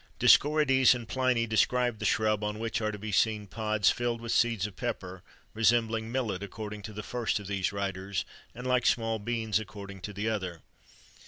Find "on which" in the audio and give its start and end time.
2.43-2.81